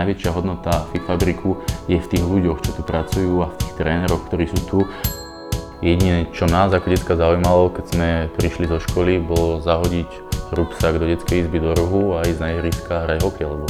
[0.00, 4.32] Najväčšia hodnota Fit Fabriku je v tých ľuďoch, čo tu pracujú a v tých tréneroch,
[4.32, 4.78] ktorí sú tu.
[5.84, 10.08] Jediné, čo nás ako detka zaujímalo, keď sme prišli zo školy, bolo zahodiť
[10.56, 13.68] rúbsak do detskej izby do rohu a ísť na ihriska hrať hokej, lebo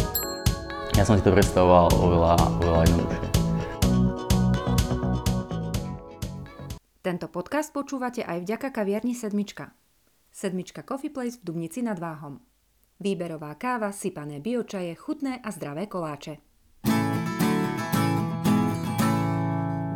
[0.95, 3.29] ja som si to predstavoval oveľa, oveľa jednoduchšie.
[7.03, 9.75] Tento podcast počúvate aj vďaka kaviarni Sedmička.
[10.31, 12.39] Sedmička Coffee Place v Dubnici nad Váhom.
[13.01, 16.37] Výberová káva, sypané biočaje, chutné a zdravé koláče.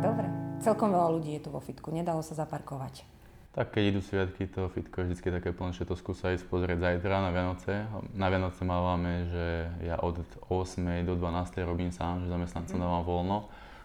[0.01, 0.25] Dobre,
[0.65, 3.05] celkom veľa ľudí je tu vo fitku, nedalo sa zaparkovať.
[3.53, 6.81] Tak keď idú sviatky, to fitko je vždy také plné, že to skúsa ísť pozrieť
[6.81, 7.85] zajtra na Vianoce.
[8.17, 9.45] Na Vianoce mávame, že
[9.85, 11.05] ja od 8.
[11.05, 11.61] do 12.
[11.61, 13.37] robím sám, že zamestnancom dávam voľno,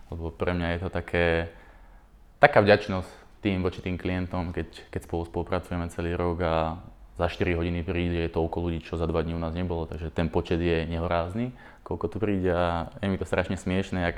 [0.08, 1.52] lebo pre mňa je to také,
[2.40, 6.80] taká vďačnosť tým voči tým klientom, keď, keď spolu spolupracujeme celý rok a
[7.20, 10.32] za 4 hodiny príde toľko ľudí, čo za 2 dní u nás nebolo, takže ten
[10.32, 11.52] počet je nehorázny,
[11.84, 14.16] koľko tu príde a je mi to strašne smiešne, ak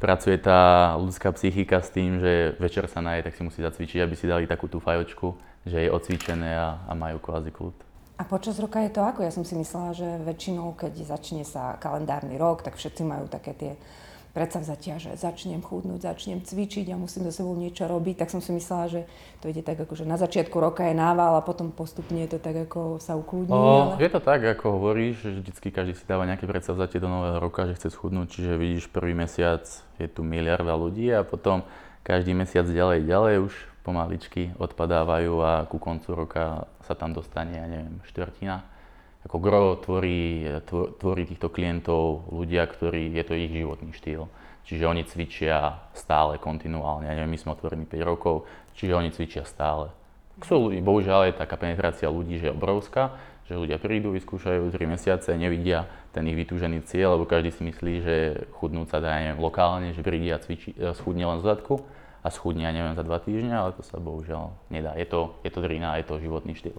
[0.00, 4.14] pracuje tá ľudská psychika s tým, že večer sa naje, tak si musí zacvičiť, aby
[4.16, 5.36] si dali takú tú fajočku,
[5.68, 7.76] že je odcvičené a, a majú kvázi kľud.
[8.16, 9.24] A počas roka je to ako?
[9.24, 13.52] Ja som si myslela, že väčšinou, keď začne sa kalendárny rok, tak všetci majú také
[13.56, 13.72] tie
[14.30, 18.54] predsavzatia, že začnem chudnúť, začnem cvičiť a musím so sebou niečo robiť, tak som si
[18.54, 19.00] myslela, že
[19.42, 22.70] to ide tak ako, že na začiatku roka je nával a potom postupne to tak
[22.70, 23.50] ako sa ukludní.
[23.50, 23.98] O, ale...
[23.98, 27.66] Je to tak, ako hovoríš, že vždycky každý si dáva nejaké predsavzatie do nového roka,
[27.66, 29.66] že chce schudnúť, čiže vidíš prvý mesiac
[29.98, 31.66] je tu miliarda ľudí a potom
[32.06, 37.66] každý mesiac ďalej, ďalej už pomaličky odpadávajú a ku koncu roka sa tam dostane, ja
[37.66, 38.69] neviem, štvrtina
[39.24, 40.48] ako gro tvorí,
[40.96, 44.32] tvorí týchto klientov ľudia, ktorí, je to ich životný štýl.
[44.64, 47.08] Čiže oni cvičia stále, kontinuálne.
[47.08, 49.92] Ja neviem, my sme otvorení 5 rokov, čiže oni cvičia stále.
[50.40, 55.34] Sú bohužiaľ je taká penetrácia ľudí, že je obrovská, že ľudia prídu, vyskúšajú 3 mesiace,
[55.34, 58.16] nevidia ten ich vytúžený cieľ, lebo každý si myslí, že
[58.56, 61.82] chudnúť sa dá, neviem, lokálne, že príde a cvičí, e, schudne len z zadku
[62.22, 64.94] a schudne, neviem, za 2 týždňa, ale to sa bohužiaľ nedá.
[64.94, 66.78] Je to, je to drina, je to životný štýl.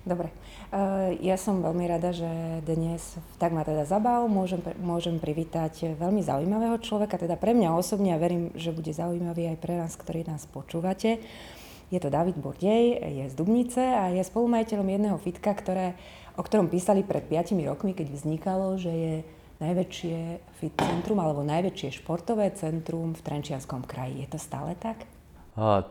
[0.00, 0.32] Dobre.
[0.72, 2.28] Uh, ja som veľmi rada, že
[2.64, 8.16] dnes tak ma teda zabav, môžem, môžem privítať veľmi zaujímavého človeka, teda pre mňa osobne
[8.16, 11.20] a verím, že bude zaujímavý aj pre nás, ktorí nás počúvate.
[11.90, 15.98] Je to David Bordej, je z Dubnice a je spolumajiteľom jedného fitka, ktoré,
[16.38, 19.14] o ktorom písali pred 5 rokmi, keď vznikalo, že je
[19.60, 20.16] najväčšie
[20.56, 24.24] fit centrum alebo najväčšie športové centrum v Trenčianskom kraji.
[24.24, 25.04] Je to stále tak?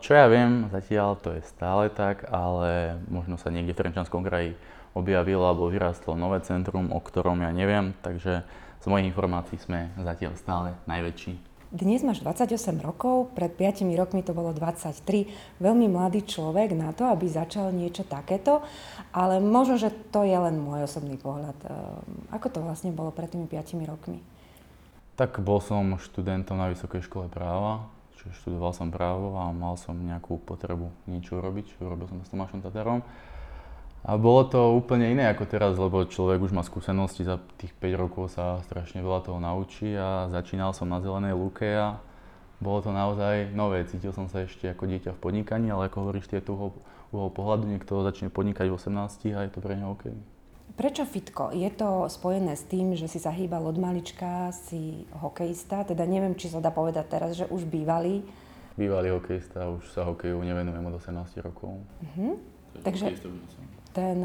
[0.02, 4.58] Čo ja viem, zatiaľ to je stále tak, ale možno sa niekde v Trenčanskom kraji
[4.98, 8.42] objavilo alebo vyrástlo nové centrum, o ktorom ja neviem, takže
[8.82, 11.50] z mojich informácií sme zatiaľ stále najväčší.
[11.70, 15.62] Dnes máš 28 rokov, pred 5 rokmi to bolo 23.
[15.62, 18.66] Veľmi mladý človek na to, aby začal niečo takéto,
[19.14, 21.54] ale možno, že to je len môj osobný pohľad.
[21.62, 24.18] Ehm, ako to vlastne bolo pred tými 5 rokmi?
[25.14, 27.86] Tak bol som študentom na Vysokej škole práva,
[28.20, 31.80] Čiže študoval som právo a mal som nejakú potrebu niečo urobiť.
[31.80, 33.00] Urobil som to s Tomášom Tatarom.
[34.00, 38.00] A bolo to úplne iné ako teraz, lebo človek už má skúsenosti, za tých 5
[38.00, 42.00] rokov sa strašne veľa toho naučí a začínal som na zelenej lúke a
[42.60, 43.84] bolo to naozaj nové.
[43.88, 46.72] Cítil som sa ešte ako dieťa v podnikaní, ale ako hovoríš, tu uhol,
[47.12, 50.12] uhol pohľadu, niekto začne podnikať v 18 a je to pre neho OK.
[50.80, 51.52] Prečo fitko?
[51.52, 56.32] Je to spojené s tým, že si sa hýbal od malička, si hokejista, teda neviem,
[56.32, 58.24] či sa dá povedať teraz, že už bývalý.
[58.80, 61.84] Bývalý hokejista, už sa hokeju nevenujem od 18 rokov.
[61.84, 62.40] Uh-huh.
[62.80, 63.12] Takže
[63.92, 64.24] ten,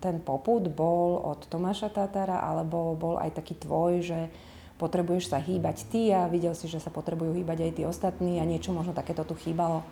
[0.00, 4.32] ten poput bol od Tomáša Tatara, alebo bol aj taký tvoj, že
[4.80, 8.48] potrebuješ sa hýbať ty a videl si, že sa potrebujú hýbať aj tí ostatní a
[8.48, 9.84] niečo možno takéto tu chýbalo?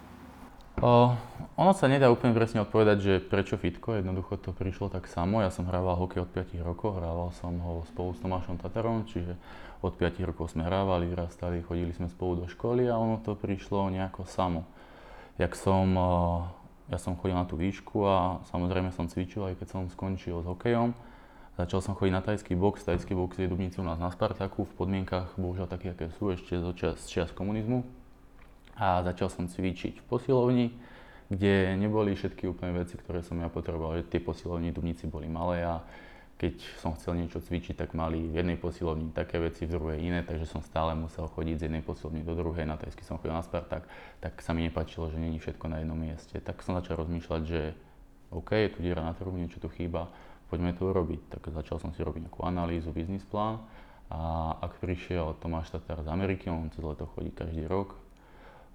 [0.81, 5.45] Ono sa nedá úplne presne odpovedať, že prečo fitko, jednoducho to prišlo tak samo.
[5.45, 9.37] Ja som hrával hokej od 5 rokov, hrával som ho spolu s Tomášom Tatarom, čiže
[9.85, 13.93] od 5 rokov sme hrávali, vyrastali, chodili sme spolu do školy a ono to prišlo
[13.93, 14.65] nejako samo.
[15.37, 15.93] Jak som,
[16.89, 20.49] ja som chodil na tú výšku a samozrejme som cvičil, aj keď som skončil s
[20.49, 20.97] hokejom.
[21.61, 24.73] Začal som chodiť na tajský box, tajský box je Dubnici u nás na Spartaku, v
[24.81, 28.00] podmienkach bohužiaľ také, aké sú ešte z čas komunizmu
[28.81, 30.67] a začal som cvičiť v posilovni,
[31.29, 34.01] kde neboli všetky úplne veci, ktoré som ja potreboval.
[34.09, 35.85] Tie posilovni Dubnici boli malé a
[36.41, 40.25] keď som chcel niečo cvičiť, tak mali v jednej posilovni také veci, v druhej iné,
[40.25, 43.45] takže som stále musel chodiť z jednej posilovny do druhej, na tajsky som chodil na
[43.45, 43.85] Spartak,
[44.25, 46.41] tak sa mi nepačilo, že není všetko na jednom mieste.
[46.41, 47.77] Tak som začal rozmýšľať, že
[48.33, 50.09] OK, je tu diera na trhu, niečo tu chýba,
[50.49, 51.29] poďme to urobiť.
[51.29, 53.61] Tak začal som si robiť nejakú analýzu, biznis plán
[54.09, 58.01] a ak prišiel Tomáš Tatar z Ameriky, on cez leto chodí každý rok,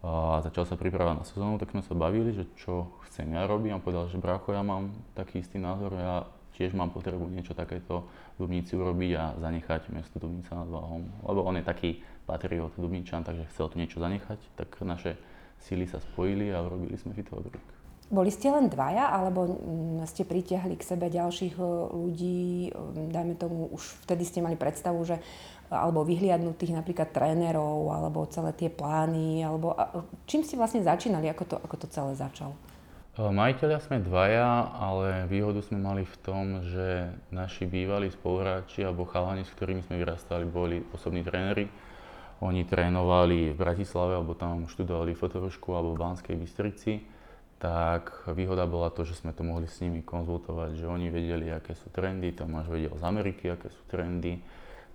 [0.05, 3.73] a začal sa pripravať na sezónu, tak sme sa bavili, že čo chcem ja robiť.
[3.73, 8.05] On povedal, že bracho, ja mám taký istý názor, ja tiež mám potrebu niečo takéto
[8.37, 11.09] v Dubnici urobiť a zanechať mesto Dubnica nad Váhom.
[11.25, 15.17] Lebo on je taký patriot Dubničan, takže chcel tu niečo zanechať, tak naše
[15.65, 17.75] síly sa spojili a urobili sme fitoodruk.
[18.05, 19.57] Boli ste len dvaja, alebo
[20.05, 25.01] ste pritiahli k sebe ďalších e, ľudí, e, dajme tomu, už vtedy ste mali predstavu,
[25.01, 25.17] že
[25.69, 29.73] alebo vyhliadnutých napríklad trénerov, alebo celé tie plány, alebo
[30.29, 32.53] čím ste vlastne začínali, ako to, ako to celé začalo?
[33.17, 39.09] E, majiteľia sme dvaja, ale výhodu sme mali v tom, že naši bývalí spoluhráči alebo
[39.09, 41.65] chalani, s ktorými sme vyrastali, boli osobní tréneri.
[42.43, 47.15] Oni trénovali v Bratislave, alebo tam študovali fotorošku alebo v Banskej Bystrici
[47.55, 51.71] tak výhoda bola to, že sme to mohli s nimi konzultovať, že oni vedeli, aké
[51.73, 54.37] sú trendy, Tomáš vedel z Ameriky, aké sú trendy,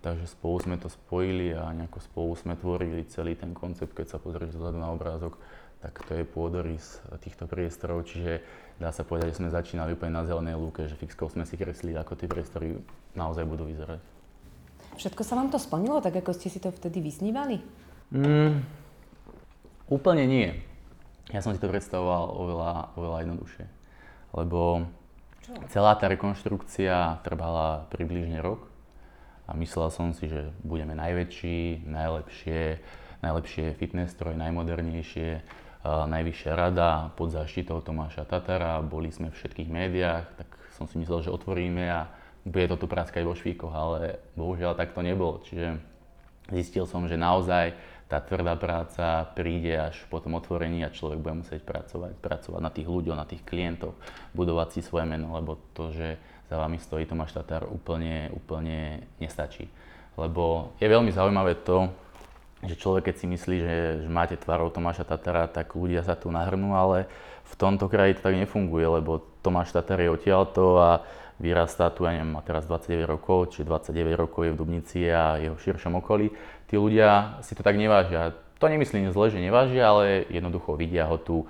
[0.00, 4.18] takže spolu sme to spojili a nejako spolu sme tvorili celý ten koncept, keď sa
[4.18, 5.36] pozrieš dozadu na obrázok,
[5.80, 8.44] tak to je pôdorys týchto priestorov, čiže
[8.76, 11.96] dá sa povedať, že sme začínali úplne na zelenej lúke, že fixkou sme si kreslili,
[11.96, 12.76] ako tie priestory
[13.16, 14.00] naozaj budú vyzerať.
[15.00, 17.64] Všetko sa vám to splnilo, tak ako ste si to vtedy vysnívali?
[18.12, 18.60] Mm,
[19.88, 20.70] úplne nie
[21.30, 23.66] ja som si to predstavoval oveľa, oveľa jednoduchšie.
[24.34, 24.86] Lebo
[25.46, 25.52] Čo?
[25.70, 28.66] celá tá rekonštrukcia trvala približne rok
[29.50, 32.78] a myslel som si, že budeme najväčší, najlepšie,
[33.18, 35.42] najlepšie fitness stroje, najmodernejšie,
[35.84, 40.48] najvyššia rada pod záštitou Tomáša Tatara, boli sme v všetkých médiách, tak
[40.78, 42.06] som si myslel, že otvoríme a
[42.46, 45.42] bude to tu praskať vo švíkoch, ale bohužiaľ tak to nebolo.
[45.44, 45.76] Čiže
[46.54, 47.74] zistil som, že naozaj
[48.10, 52.70] tá tvrdá práca príde až po tom otvorení a človek bude musieť pracovať, pracovať na
[52.74, 53.94] tých ľuďoch, na tých klientov,
[54.34, 56.18] budovať si svoje meno, lebo to, že
[56.50, 59.70] za vami stojí Tomáš Tatar, úplne, úplne nestačí.
[60.18, 61.86] Lebo je veľmi zaujímavé to,
[62.66, 66.28] že človek, keď si myslí, že, že máte tvarov Tomáša Tatara, tak ľudia sa tu
[66.28, 67.08] nahrnú, ale
[67.48, 71.00] v tomto kraji to tak nefunguje, lebo Tomáš Tatar je odtiaľto a
[71.40, 75.40] vyrastá tu, ja neviem, má teraz 29 rokov, či 29 rokov je v Dubnici a
[75.40, 76.28] jeho širšom okolí.
[76.68, 78.36] Tí ľudia si to tak nevážia.
[78.60, 81.48] To nemyslím zle, že nevážia, ale jednoducho vidia ho tu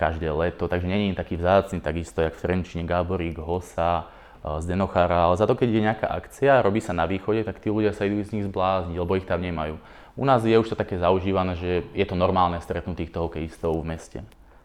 [0.00, 5.28] každé leto, takže není taký vzácny, takisto jak v Trenčine Gáborík, Hosa, eh, z Denochara,
[5.28, 8.08] ale za to, keď je nejaká akcia, robí sa na východe, tak tí ľudia sa
[8.08, 9.76] idú z nich zblázniť, lebo ich tam nemajú.
[10.16, 13.88] U nás je už to také zaužívané, že je to normálne stretnúť týchto hokejistov v
[13.92, 14.20] meste.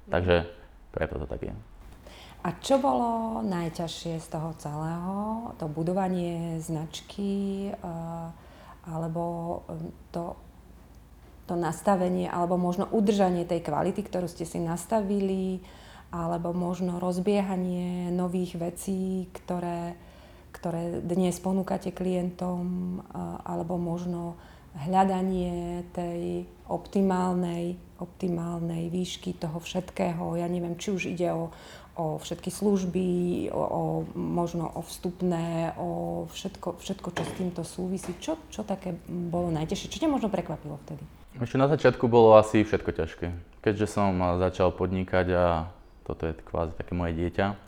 [0.08, 0.48] Takže
[0.96, 1.54] preto to tak je.
[2.46, 5.14] A čo bolo najťažšie z toho celého?
[5.58, 8.28] To budovanie značky eh,
[8.88, 9.24] alebo
[9.68, 10.40] eh, to,
[11.46, 15.62] to nastavenie, alebo možno udržanie tej kvality, ktorú ste si nastavili,
[16.10, 19.94] alebo možno rozbiehanie nových vecí, ktoré,
[20.56, 23.02] ktoré dnes ponúkate klientom,
[23.46, 24.40] alebo možno
[24.76, 30.36] hľadanie tej optimálnej, optimálnej výšky toho všetkého.
[30.36, 31.52] Ja neviem, či už ide o,
[31.96, 33.08] o všetky služby,
[33.56, 33.82] o, o
[34.16, 38.12] možno o vstupné, o všetko, všetko, čo s týmto súvisí.
[38.20, 39.92] Čo, čo také bolo najtežšie?
[39.92, 41.25] Čo ťa možno prekvapilo vtedy?
[41.36, 43.28] Ešte na začiatku bolo asi všetko ťažké.
[43.60, 45.68] Keďže som začal podnikať a
[46.08, 47.60] toto je kvázi také moje dieťa,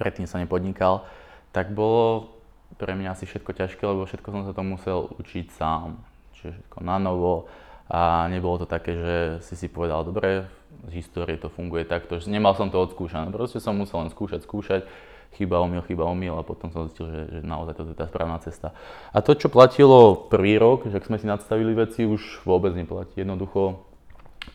[0.00, 1.04] predtým sa nepodnikal,
[1.52, 2.32] tak bolo
[2.80, 6.00] pre mňa asi všetko ťažké, lebo všetko som sa to musel učiť sám.
[6.40, 7.52] Čiže všetko na novo
[7.92, 10.48] a nebolo to také, že si si povedal, dobre,
[10.88, 13.28] z histórie to funguje takto, že nemal som to odskúšané.
[13.28, 14.88] Proste som musel len skúšať, skúšať,
[15.36, 18.40] chyba, omyl, chyba, omyl a potom som zistil, že, že naozaj toto je tá správna
[18.40, 18.72] cesta.
[19.12, 23.20] A to, čo platilo prvý rok, že ak sme si nadstavili veci, už vôbec neplatí.
[23.20, 23.84] Jednoducho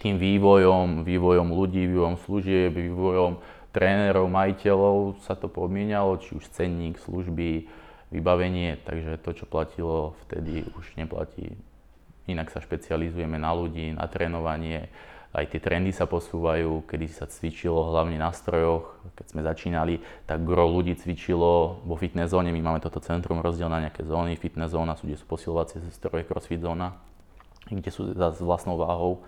[0.02, 3.38] tým vývojom, vývojom ľudí, vývojom služieb, vývojom
[3.72, 7.68] trénerov, majiteľov sa to podmienalo, či už cenník, služby,
[8.12, 11.56] vybavenie, takže to, čo platilo vtedy, už neplatí.
[12.28, 14.92] Inak sa špecializujeme na ľudí, na trénovanie,
[15.32, 19.00] aj tie trendy sa posúvajú, kedy sa cvičilo hlavne na strojoch.
[19.16, 22.52] Keď sme začínali, tak gro ľudí cvičilo vo fitness zóne.
[22.52, 24.36] My máme toto centrum rozdiel na nejaké zóny.
[24.36, 27.00] Fitness zóna sú, kde sú posilovacie stroje, crossfit zóna,
[27.72, 29.24] kde sú s vlastnou váhou.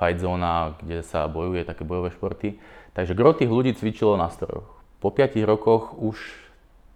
[0.00, 2.56] Fight zóna, kde sa bojuje, také bojové športy.
[2.96, 4.64] Takže gro tých ľudí cvičilo na strojoch.
[5.04, 6.16] Po 5 rokoch už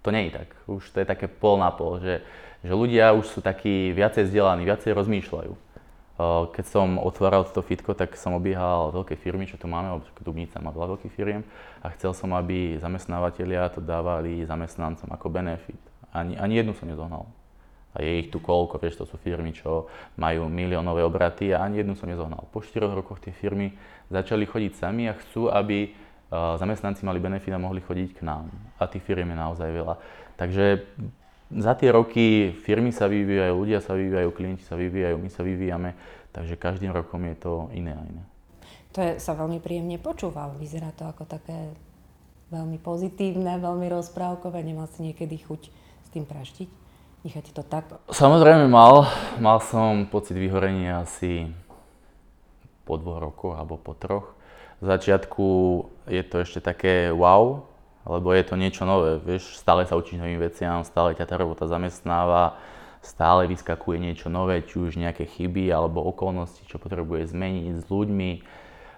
[0.01, 0.49] to nie je tak.
[0.65, 2.25] Už to je také pol na pol, že,
[2.65, 5.65] že ľudia už sú takí viacej vzdelaní, viacej rozmýšľajú.
[6.16, 10.73] Keď som otváral toto fitko, tak som obiehal veľké firmy, čo tu máme, Dubnica má
[10.73, 11.44] veľa veľkých firiem
[11.85, 15.76] a chcel som, aby zamestnávateľia to dávali zamestnancom ako benefit.
[16.16, 17.28] Ani, ani jednu som nezohnal.
[17.92, 21.85] A je ich tu koľko, vieš, to sú firmy, čo majú miliónové obraty a ani
[21.85, 22.49] jednu som nezohnal.
[22.49, 23.76] Po 4 rokoch tie firmy
[24.08, 25.92] začali chodiť sami a chcú, aby
[26.32, 28.49] zamestnanci mali benefit a mohli chodiť k nám.
[28.80, 29.94] A tých firiem je naozaj veľa.
[30.40, 30.64] Takže
[31.50, 35.91] za tie roky firmy sa vyvíjajú, ľudia sa vyvíjajú, klienti sa vyvíjajú, my sa vyvíjame,
[36.35, 38.23] takže každým rokom je to iné a iné.
[38.97, 41.71] To je, sa veľmi príjemne počúva, vyzerá to ako také
[42.50, 44.62] veľmi pozitívne, veľmi rozprávkové.
[44.62, 45.62] Nemal si niekedy chuť
[46.03, 46.69] s tým praštiť?
[47.26, 47.91] Nechať to tak?
[48.07, 49.11] Samozrejme mal.
[49.43, 51.50] Mal som pocit vyhorenia asi
[52.87, 54.38] po dvoch rokoch alebo po troch.
[54.79, 55.47] V začiatku
[56.07, 57.67] je to ešte také wow,
[58.07, 61.67] lebo je to niečo nové, vieš, stále sa učíš novým veciam, stále ťa tá robota
[61.67, 62.55] zamestnáva,
[63.03, 68.31] stále vyskakuje niečo nové, či už nejaké chyby alebo okolnosti, čo potrebuje zmeniť s ľuďmi,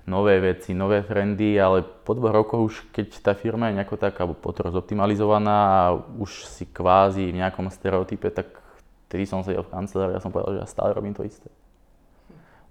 [0.08, 4.16] nové veci, nové trendy, ale po dvoch rokoch už keď tá firma je nejako tak,
[4.16, 8.60] alebo potom zoptimalizovaná a už si kvázi v nejakom stereotype, tak
[9.08, 11.52] vtedy som sedel v kancelárii a som povedal, že ja stále robím to isté.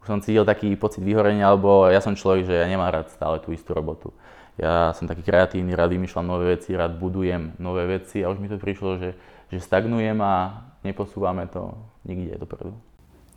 [0.02, 3.38] Už som cítil taký pocit vyhorenia, alebo ja som človek, že ja nemám rád stále
[3.42, 4.14] tú istú robotu.
[4.58, 8.50] Ja som taký kreatívny, rád vymýšľam nové veci, rád budujem nové veci a už mi
[8.50, 9.14] to prišlo, že,
[9.54, 11.78] že stagnujem a neposúvame to
[12.10, 12.74] nikde dopredu.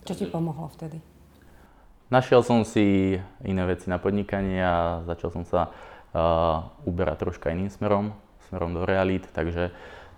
[0.09, 0.97] Čo ti pomohlo vtedy?
[2.09, 7.69] Našiel som si iné veci na podnikanie a začal som sa uh, uberať troška iným
[7.69, 8.17] smerom,
[8.49, 9.71] smerom do realít, takže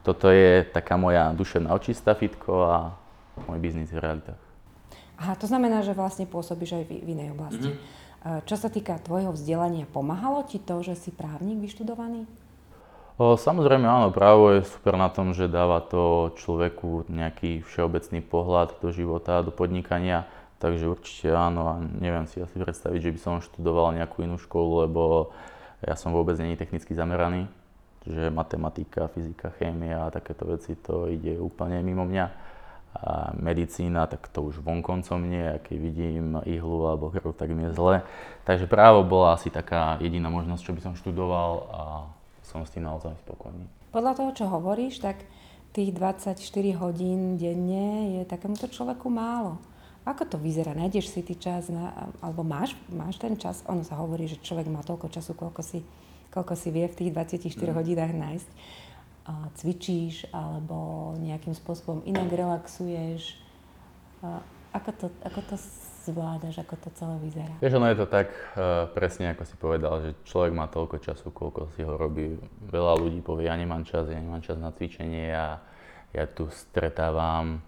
[0.07, 2.95] toto je taká moja duševná očistá fitko a
[3.51, 4.41] môj biznis v realitách.
[5.19, 7.71] Aha, to znamená, že vlastne pôsobíš aj v, v inej oblasti.
[7.75, 8.12] Mm-hmm.
[8.23, 12.31] Čo sa týka tvojho vzdelania, pomáhalo ti to, že si právnik vyštudovaný?
[13.19, 18.95] Samozrejme áno, právo je super na tom, že dáva to človeku nejaký všeobecný pohľad do
[18.95, 20.27] života, do podnikania,
[20.63, 24.87] takže určite áno a neviem si asi predstaviť, že by som študoval nejakú inú školu,
[24.87, 25.35] lebo
[25.83, 27.51] ja som vôbec není technicky zameraný,
[28.07, 32.52] že matematika, fyzika, chémia a takéto veci to ide úplne mimo mňa
[32.93, 37.65] a medicína, tak to už vonkoncom nie, a keď vidím ihlu alebo krv, tak mi
[37.65, 38.05] je zle.
[38.45, 41.83] Takže právo bola asi taká jediná možnosť, čo by som študoval a
[42.45, 43.65] som s tým naozaj spokojný.
[43.97, 45.25] Podľa toho, čo hovoríš, tak
[45.73, 46.37] tých 24
[46.77, 49.57] hodín denne je takémuto človeku málo.
[50.05, 50.75] Ako to vyzerá?
[50.77, 53.63] Nájdeš si ty čas, na, alebo máš, máš ten čas?
[53.71, 55.81] Ono sa hovorí, že človek má toľko času, koľko si,
[56.35, 57.73] koľko si vie v tých 24 mm.
[57.73, 58.49] hodinách nájsť
[59.59, 63.39] cvičíš alebo nejakým spôsobom inak relaxuješ?
[64.73, 65.57] Ako to, ako to
[66.03, 67.55] zvládaš, ako to celé vyzerá?
[67.63, 71.31] Vieš, ono je to tak uh, presne, ako si povedal, že človek má toľko času,
[71.31, 72.35] koľko si ho robí.
[72.67, 75.63] Veľa ľudí povie, ja nemám čas, ja nemám čas na cvičenie a
[76.11, 77.63] ja tu stretávam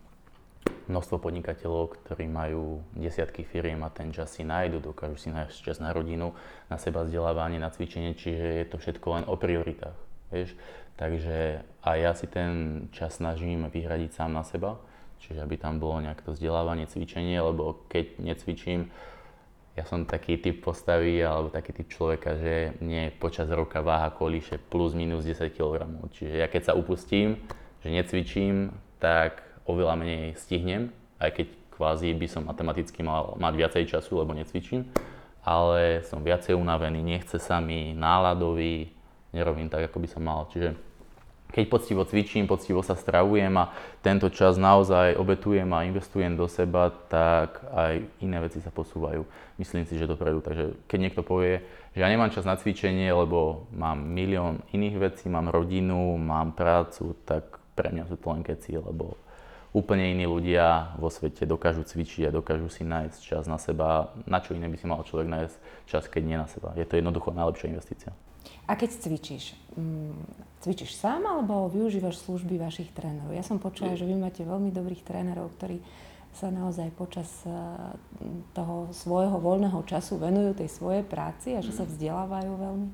[0.89, 5.79] množstvo podnikateľov, ktorí majú desiatky firiem a ten čas si nájdu, dokážu si nájsť čas
[5.81, 6.33] na rodinu,
[6.69, 9.97] na seba vzdelávanie, na cvičenie, čiže je to všetko len o prioritách.
[10.33, 10.57] Vieš?
[10.95, 14.79] Takže aj ja si ten čas snažím vyhradiť sám na seba,
[15.19, 18.95] čiže aby tam bolo nejaké to vzdelávanie, cvičenie, lebo keď necvičím,
[19.75, 24.63] ja som taký typ postavy alebo taký typ človeka, že mne počas roka váha kolíše
[24.71, 25.83] plus minus 10 kg.
[26.15, 27.43] Čiže ja keď sa upustím,
[27.83, 28.71] že necvičím,
[29.03, 34.31] tak oveľa menej stihnem, aj keď kvázi by som matematicky mal mať viacej času, lebo
[34.31, 34.87] necvičím,
[35.43, 38.95] ale som viacej unavený, nechce sa mi, náladový,
[39.35, 40.47] nerobím tak, ako by som mal.
[40.55, 40.79] Čiže
[41.55, 43.71] keď poctivo cvičím, poctivo sa stravujem a
[44.03, 49.23] tento čas naozaj obetujem a investujem do seba, tak aj iné veci sa posúvajú.
[49.63, 50.43] Myslím si, že dopredu.
[50.43, 51.63] Takže keď niekto povie,
[51.95, 57.15] že ja nemám čas na cvičenie, lebo mám milión iných vecí, mám rodinu, mám prácu,
[57.23, 59.15] tak pre mňa sú to len keci, lebo
[59.71, 64.11] úplne iní ľudia vo svete dokážu cvičiť a dokážu si nájsť čas na seba.
[64.27, 66.75] Na čo iné by si mal človek nájsť čas, keď nie na seba.
[66.75, 68.11] Je to jednoducho najlepšia investícia.
[68.65, 70.17] A keď cvičíš, mm,
[70.65, 73.33] cvičíš sám alebo využívaš služby vašich trénerov?
[73.37, 75.85] Ja som počula, že vy máte veľmi dobrých trénerov, ktorí
[76.35, 77.53] sa naozaj počas eh,
[78.57, 82.89] toho svojho voľného času venujú tej svojej práci a že sa vzdelávajú veľmi.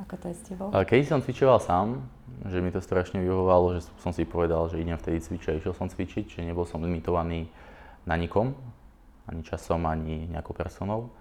[0.00, 0.68] Ako to je s tebou?
[0.72, 2.02] Keď som cvičoval sám,
[2.48, 5.74] že mi to strašne vyhovovalo, že som si povedal, že idem vtedy cvičiť a išiel
[5.76, 7.46] som cvičiť, že nebol som limitovaný
[8.02, 8.56] na nikom,
[9.30, 11.12] ani časom, ani nejakou personou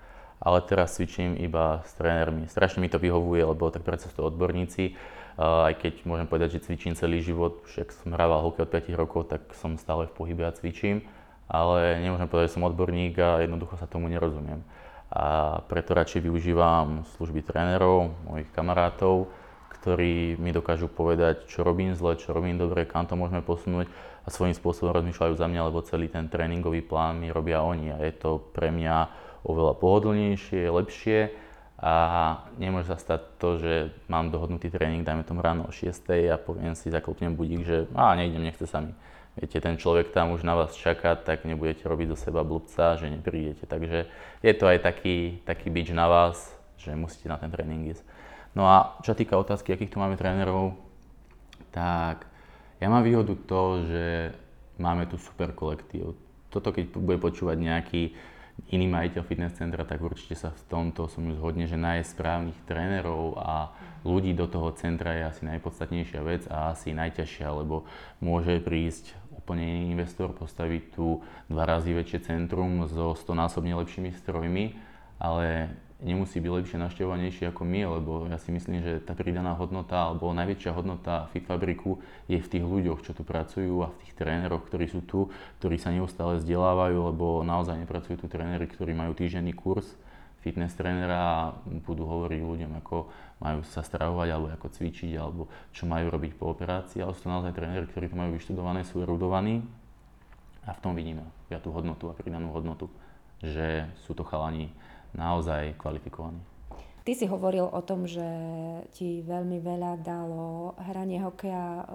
[0.42, 2.50] ale teraz cvičím iba s trénermi.
[2.50, 4.98] Strašne mi to vyhovuje, lebo tak predsa sú to odborníci.
[5.38, 9.30] aj keď môžem povedať, že cvičím celý život, však som hrával hokej od 5 rokov,
[9.30, 11.06] tak som stále v pohybe a cvičím,
[11.46, 14.66] ale nemôžem povedať, že som odborník a jednoducho sa tomu nerozumiem.
[15.12, 19.28] A preto radšej využívam služby trénerov, mojich kamarátov,
[19.82, 23.90] ktorí mi dokážu povedať, čo robím zle, čo robím dobre, kam to môžeme posunúť
[24.22, 27.98] a svojím spôsobom rozmýšľajú za mňa, lebo celý ten tréningový plán mi robia oni a
[28.06, 29.10] je to pre mňa
[29.46, 31.20] oveľa pohodlnejšie, lepšie
[31.82, 31.94] a
[32.62, 33.74] nemôže sa stať to, že
[34.06, 35.90] mám dohodnutý tréning, dajme tomu ráno o 6
[36.30, 38.94] a poviem si, zaklopnem budík, že a nejdem, nechce sa mi.
[39.34, 43.08] Viete, ten človek tam už na vás čaká, tak nebudete robiť zo seba blbca, že
[43.08, 43.64] neprídete.
[43.64, 44.12] Takže
[44.44, 48.04] je to aj taký, taký bič na vás, že musíte na ten tréning ísť.
[48.52, 50.76] No a čo týka otázky, akých tu máme trénerov,
[51.72, 52.28] tak
[52.84, 54.06] ja mám výhodu to, že
[54.76, 56.20] máme tu super kolektív.
[56.52, 58.04] Toto keď bude počúvať nejaký
[58.70, 62.60] iný majiteľ fitness centra, tak určite sa v tomto som ju zhodne, že nájsť správnych
[62.70, 63.74] trénerov a
[64.06, 67.90] ľudí do toho centra je asi najpodstatnejšia vec a asi najťažšia, lebo
[68.22, 74.14] môže prísť úplne iný investor, postaviť tu dva razy väčšie centrum so 100 násobne lepšími
[74.14, 74.91] strojmi,
[75.22, 75.70] ale
[76.02, 80.34] nemusí byť lepšie naštevovanejšie ako my, lebo ja si myslím, že tá pridaná hodnota alebo
[80.34, 84.66] najväčšia hodnota Fit Fabriku je v tých ľuďoch, čo tu pracujú a v tých tréneroch,
[84.66, 85.30] ktorí sú tu,
[85.62, 89.86] ktorí sa neustále vzdelávajú, lebo naozaj nepracujú tu tréneri, ktorí majú týždenný kurz
[90.42, 91.40] fitness trénera a
[91.86, 93.14] budú hovoriť ľuďom, ako
[93.46, 97.34] majú sa stravovať alebo ako cvičiť alebo čo majú robiť po operácii, ale sú to
[97.34, 99.62] naozaj tréneri, ktorí to majú vyštudované, sú erudovaní.
[100.66, 102.90] A v tom vidíme ja tú hodnotu a pridanú hodnotu,
[103.42, 104.74] že sú to chalani,
[105.16, 106.40] naozaj kvalifikovaní.
[107.02, 108.22] Ty si hovoril o tom, že
[108.94, 111.86] ti veľmi veľa dalo hranie hokeja, e,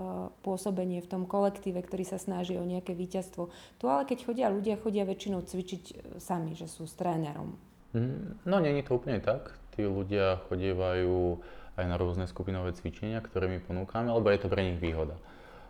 [0.42, 3.46] pôsobenie v tom kolektíve, ktorý sa snaží o nejaké víťazstvo.
[3.78, 7.54] Tu ale keď chodia ľudia, chodia väčšinou cvičiť e, sami, že sú s trénerom.
[7.94, 9.54] Mm, no, není to úplne tak.
[9.78, 11.38] Tí ľudia chodievajú
[11.78, 15.14] aj na rôzne skupinové cvičenia, ktoré my ponúkame, alebo je to pre nich výhoda.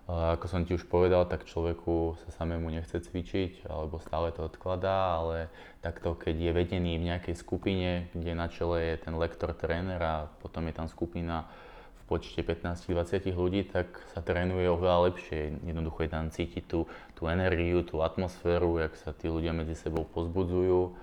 [0.06, 5.18] Ako som ti už povedal, tak človeku sa samému nechce cvičiť, alebo stále to odkladá,
[5.18, 5.50] ale
[5.82, 10.30] takto, keď je vedený v nejakej skupine, kde na čele je ten lektor tréner a
[10.38, 11.50] potom je tam skupina
[11.98, 15.58] v počte 15-20 ľudí, tak sa trénuje oveľa lepšie.
[15.66, 16.86] Jednoducho je tam cítiť tú,
[17.18, 20.94] tú energiu, tú atmosféru, jak sa tí ľudia medzi sebou pozbudzujú.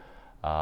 [0.44, 0.56] A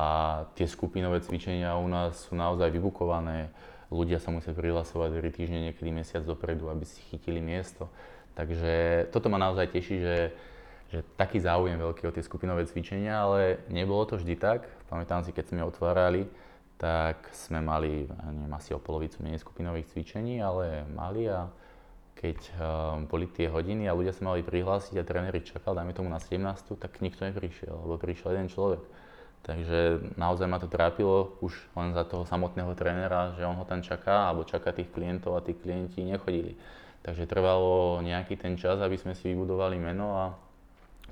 [0.57, 3.53] tie skupinové cvičenia u nás sú naozaj vybukované.
[3.93, 7.85] Ľudia sa musia prihlasovať 3 týždne, niekedy mesiac dopredu, aby si chytili miesto.
[8.35, 10.17] Takže toto ma naozaj teší, že,
[10.89, 14.67] že taký záujem veľký o tie skupinové cvičenia, ale nebolo to vždy tak.
[14.87, 16.27] Pamätám si, keď sme otvárali,
[16.81, 21.51] tak sme mali, neviem, asi o polovicu menej skupinových cvičení, ale mali a
[22.17, 26.09] keď um, boli tie hodiny a ľudia sa mali prihlásiť a tréneri čakal, dajme tomu
[26.09, 26.41] na 17,
[26.77, 28.81] tak nikto neprišiel, lebo prišiel jeden človek.
[29.41, 33.81] Takže naozaj ma to trápilo už len za toho samotného trénera, že on ho tam
[33.81, 36.53] čaká, alebo čaká tých klientov a tí klienti nechodili.
[37.01, 40.25] Takže trvalo nejaký ten čas, aby sme si vybudovali meno a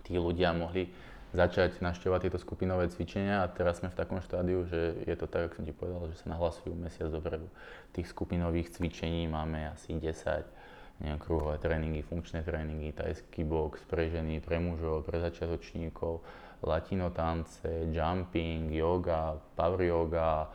[0.05, 0.89] tí ľudia mohli
[1.29, 5.49] začať naštevovať tieto skupinové cvičenia a teraz sme v takom štádiu, že je to tak,
[5.49, 7.45] ako som ti povedal, že sa nahlasujú mesiac dopredu.
[7.93, 14.41] Tých skupinových cvičení máme asi 10, nejaké kruhové tréningy, funkčné tréningy, tajský box pre ženy,
[14.41, 16.19] pre mužov, pre začiatočníkov,
[16.65, 20.49] latino tance, jumping, yoga, power yoga,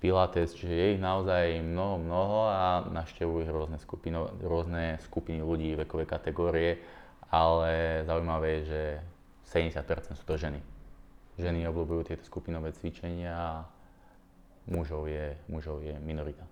[0.00, 5.76] Pilates, čiže je ich naozaj mnoho, mnoho a navštevujú ich rôzne, skupino, rôzne skupiny ľudí,
[5.76, 6.80] vekové kategórie,
[7.28, 8.82] ale zaujímavé je, že
[9.52, 10.56] 70% sú to ženy.
[11.36, 13.50] Ženy obľúbujú tieto skupinové cvičenia a
[14.72, 16.48] mužov je, mužov je minorita.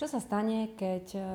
[0.00, 1.32] Čo sa stane, keď, e,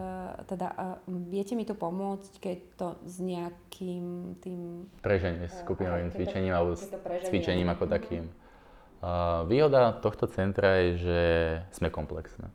[0.50, 4.90] teda, e, viete mi to pomôcť, keď to s nejakým tým...
[5.06, 6.90] Preženie s skupinovým cvičením alebo s
[7.30, 8.26] cvičením ako takým.
[9.46, 11.22] Výhoda tohto centra je, že
[11.78, 12.50] sme komplexné.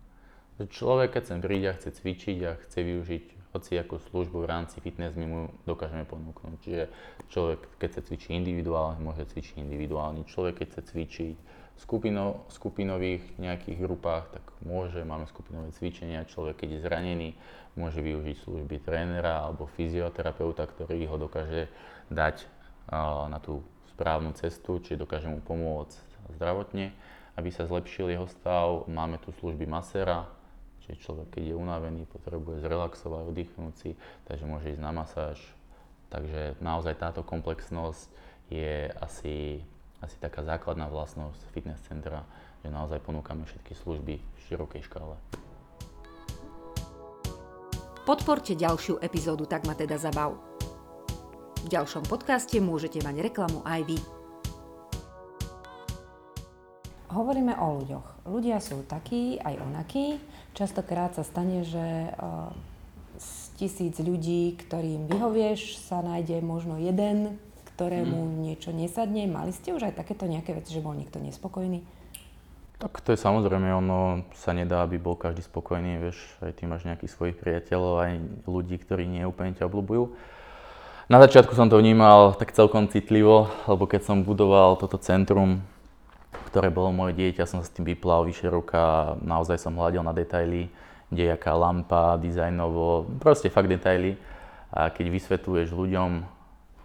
[0.60, 4.78] Človek, keď sem príde a chce cvičiť a chce využiť hoci ako službu v rámci
[4.82, 6.58] fitness, my mu dokážeme ponúknuť.
[6.62, 6.84] Čiže
[7.30, 10.26] človek, keď sa cvičí individuálne, môže cvičiť individuálne.
[10.26, 16.28] Človek, keď sa cvičiť v skupino, skupinových nejakých grupách, tak môže, máme skupinové cvičenia.
[16.28, 17.30] Človek, keď je zranený,
[17.78, 21.70] môže využiť služby trénera alebo fyzioterapeuta, ktorý ho dokáže
[22.10, 22.44] dať
[23.30, 23.62] na tú
[23.96, 26.92] správnu cestu, či dokáže mu pomôcť zdravotne,
[27.38, 28.84] aby sa zlepšil jeho stav.
[28.90, 30.28] Máme tu služby masera,
[30.84, 33.90] čiže človek, keď je unavený, potrebuje zrelaxovať, oddychnúť si,
[34.26, 35.38] takže môže ísť na masáž.
[36.10, 38.10] Takže naozaj táto komplexnosť
[38.50, 39.62] je asi,
[40.02, 42.26] asi taká základná vlastnosť fitness centra,
[42.60, 45.14] že naozaj ponúkame všetky služby v širokej škále.
[48.02, 50.34] Podporte ďalšiu epizódu Tak ma teda zabav.
[51.62, 54.19] V ďalšom podcaste môžete mať reklamu aj vy.
[57.10, 58.30] Hovoríme o ľuďoch.
[58.30, 60.22] Ľudia sú takí, aj onakí.
[60.54, 62.14] Častokrát sa stane, že
[63.18, 67.34] z tisíc ľudí, ktorým vyhovieš, sa nájde možno jeden,
[67.74, 68.34] ktorému mm.
[68.46, 69.26] niečo nesadne.
[69.26, 71.82] Mali ste už aj takéto nejaké veci, že bol niekto nespokojný?
[72.80, 76.88] Tak to je samozrejme, ono sa nedá, aby bol každý spokojný, vieš, aj ty máš
[76.88, 78.12] nejakých svojich priateľov, aj
[78.48, 80.16] ľudí, ktorí nie úplne ťa obľúbujú.
[81.12, 85.60] Na začiatku som to vnímal tak celkom citlivo, lebo keď som budoval toto centrum,
[86.30, 90.14] ktoré bolo moje dieťa, som sa s tým vyplal vyše roka, naozaj som hľadil na
[90.14, 90.70] detaily,
[91.10, 94.14] kde je aká lampa, dizajnovo, proste fakt detaily.
[94.70, 96.22] A keď vysvetľuješ ľuďom,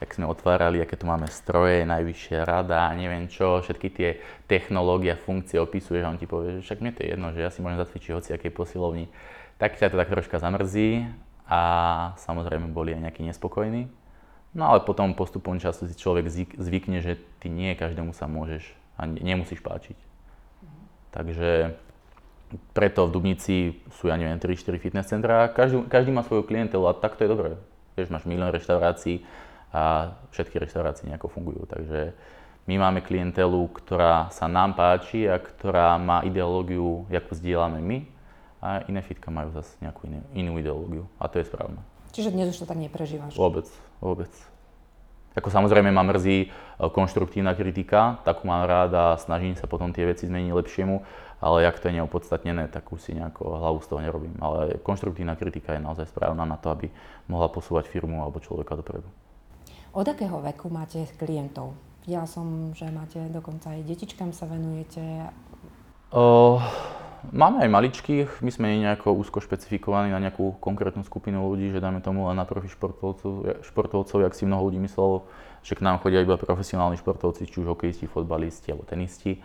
[0.01, 4.09] jak sme otvárali, aké tu máme stroje, najvyššia rada, neviem čo, všetky tie
[4.49, 7.45] technológie a funkcie opisuješ a on ti povie, že však mne to je jedno, že
[7.45, 9.05] ja si môžem zacvičiť hoci akej posilovni.
[9.61, 11.05] Tak ťa to tak troška zamrzí
[11.45, 11.61] a
[12.17, 13.87] samozrejme boli aj nejakí nespokojní.
[14.57, 16.27] No ale potom postupom času si človek
[16.57, 19.97] zvykne, že ty nie každému sa môžeš a nemusíš páčiť.
[21.11, 21.79] Takže
[22.75, 23.57] preto v Dubnici
[23.99, 25.51] sú, ja neviem, 3-4 fitness centra.
[25.51, 27.51] Každý, každý má svoju klientelu a tak to je dobré.
[27.95, 29.23] Vieš, máš milión reštaurácií
[29.71, 31.67] a všetky reštaurácie nejako fungujú.
[31.67, 32.15] Takže
[32.65, 37.97] my máme klientelu, ktorá sa nám páči a ktorá má ideológiu, ako zdieľame my
[38.63, 41.77] a iné fitka majú zase nejakú inú, inú ideológiu a to je správne.
[42.15, 43.35] Čiže dnes už to tak neprežívaš?
[43.35, 43.67] Vôbec,
[43.99, 44.31] vôbec.
[45.35, 46.47] Ako samozrejme ma mrzí e,
[46.95, 50.95] konštruktívna kritika, takú mám rád a snažím sa potom tie veci zmeniť lepšiemu,
[51.43, 54.35] ale ak to je neopodstatnené, tak už si nejako hlavu z toho nerobím.
[54.39, 56.87] Ale konštruktívna kritika je naozaj správna na to, aby
[57.27, 59.07] mohla posúvať firmu alebo človeka dopredu.
[59.91, 61.75] Od akého veku máte klientov?
[62.07, 65.03] Videla som, že máte dokonca aj detičkám sa venujete.
[66.15, 66.63] Uh,
[67.31, 71.81] Máme aj maličkých, my sme nie nejako úzko špecifikovaní na nejakú konkrétnu skupinu ľudí, že
[71.81, 75.25] dáme tomu len na profi športovcov, športovcov, jak si mnoho ľudí myslelo,
[75.65, 79.41] že k nám chodia iba profesionálni športovci, či už hokejisti, fotbalisti alebo tenisti.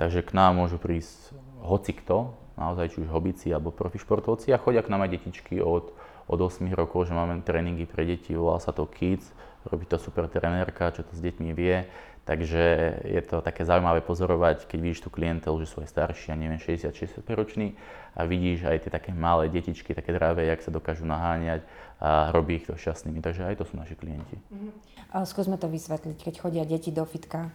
[0.00, 4.58] Takže k nám môžu prísť hoci kto, naozaj či už hobici alebo profi športovci a
[4.58, 5.92] chodia k nám aj detičky od,
[6.26, 9.28] od 8 rokov, že máme tréningy pre deti, volá sa to Kids,
[9.68, 11.84] robí to super trenérka, čo to s deťmi vie
[12.30, 12.62] Takže
[13.10, 16.62] je to také zaujímavé pozorovať, keď vidíš tú klientelu, že sú aj starší, ja neviem,
[16.62, 17.74] 60-65 roční
[18.14, 21.66] a vidíš aj tie také malé detičky, také dravé, jak sa dokážu naháňať
[21.98, 23.18] a robí ich to šťastnými.
[23.18, 24.38] Takže aj to sú naši klienti.
[24.46, 25.26] Mm-hmm.
[25.26, 26.22] Skúsme to vysvetliť.
[26.22, 27.50] Keď chodia deti do fitka,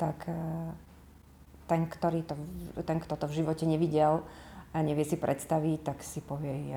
[0.00, 0.32] tak e,
[1.68, 2.32] ten, ktorý to,
[2.80, 4.24] ten, kto to v živote nevidel,
[4.74, 6.74] a nevie si predstaviť, tak si povie,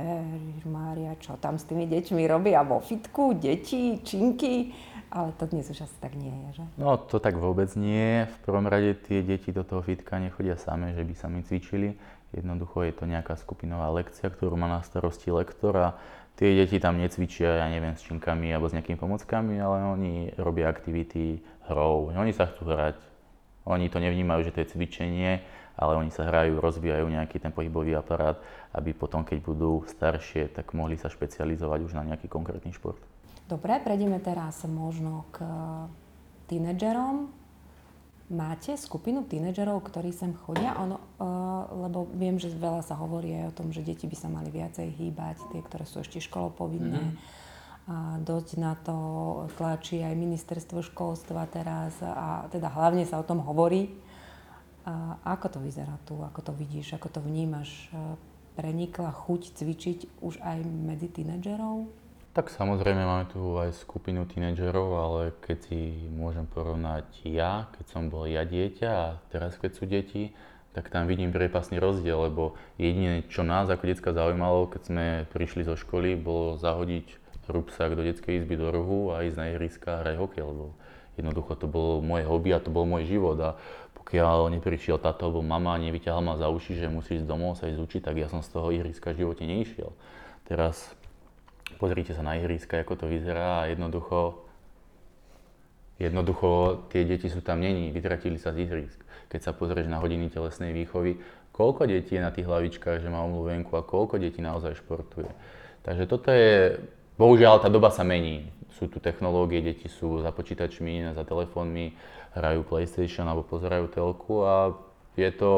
[0.70, 4.70] Mária, čo tam s tými deťmi robia vo fitku, deti, činky.
[5.10, 6.64] Ale to dnes už asi tak nie je, že?
[6.78, 8.30] No to tak vôbec nie.
[8.30, 11.98] V prvom rade tie deti do toho fitka nechodia samé, že by sami cvičili.
[12.36, 15.88] Jednoducho je to nejaká skupinová lekcia, ktorú má na starosti lektor a
[16.38, 20.70] tie deti tam necvičia, ja neviem, s činkami alebo s nejakými pomockami, ale oni robia
[20.70, 22.14] aktivity hrou.
[22.14, 23.00] Oni sa chcú hrať.
[23.66, 25.42] Oni to nevnímajú, že to je cvičenie,
[25.78, 28.42] ale oni sa hrajú, rozvíjajú nejaký ten pohybový aparát,
[28.74, 32.98] aby potom, keď budú staršie, tak mohli sa špecializovať už na nejaký konkrétny šport.
[33.48, 35.46] Dobre, prejdeme teraz možno k
[36.52, 37.32] tínedžerom.
[38.28, 40.76] Máte skupinu tínedžerov, ktorí sem chodia?
[40.84, 44.28] Ono, uh, lebo viem, že veľa sa hovorí aj o tom, že deti by sa
[44.28, 47.00] mali viacej hýbať, tie, ktoré sú ešte školou povinné.
[47.00, 47.46] Mm-hmm.
[47.88, 48.98] A dosť na to
[49.56, 53.96] tlačí aj ministerstvo školstva teraz a teda hlavne sa o tom hovorí.
[54.88, 56.24] A ako to vyzerá tu?
[56.24, 56.96] Ako to vidíš?
[56.96, 57.92] Ako to vnímaš?
[58.56, 61.92] Prenikla chuť cvičiť už aj medzi tínedžerov?
[62.32, 68.08] Tak samozrejme máme tu aj skupinu tínedžerov, ale keď si môžem porovnať ja, keď som
[68.08, 70.32] bol ja dieťa a teraz keď sú deti,
[70.72, 75.66] tak tam vidím priepasný rozdiel, lebo jediné, čo nás ako detská zaujímalo, keď sme prišli
[75.66, 77.18] zo školy, bolo zahodiť
[77.50, 80.78] rúbsak do detskej izby do rohu a ísť na ihriska a hrať hokej, lebo
[81.18, 83.58] jednoducho to bolo moje hobby a to bol môj život a
[84.08, 87.76] pokiaľ neprišiel táto alebo mama a nevyťahal ma za uši, že musíš domov sa ísť
[87.76, 89.92] učiť, tak ja som z toho ihriska v živote neišiel.
[90.48, 90.96] Teraz
[91.76, 94.48] pozrite sa na ihriska, ako to vyzerá a jednoducho,
[96.00, 98.96] jednoducho tie deti sú tam není, vytratili sa z ihrisk.
[99.28, 101.20] Keď sa pozrieš na hodiny telesnej výchovy,
[101.52, 105.28] koľko detí je na tých hlavičkách, že má omluvenku a koľko detí naozaj športuje.
[105.84, 106.80] Takže toto je,
[107.20, 108.56] bohužiaľ tá doba sa mení.
[108.80, 111.92] Sú tu technológie, deti sú za počítačmi, za telefónmi,
[112.36, 114.74] hrajú PlayStation alebo pozerajú telku a
[115.16, 115.54] je to,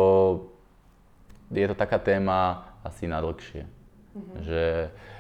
[1.50, 3.66] je to taká téma asi na dlhšie.
[3.66, 4.38] Mm-hmm.
[4.46, 4.64] Že